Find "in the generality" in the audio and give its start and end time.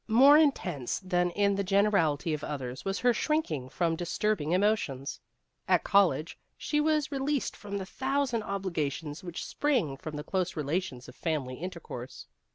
1.29-2.33